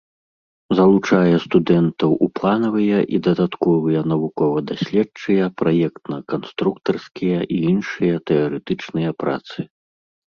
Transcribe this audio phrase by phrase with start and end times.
[0.77, 9.59] Залучае студэнтаў у планавыя і дадатковыя навукова-даследчыя, праектна-канструктарскія і іншыя тэарэтычныя працы.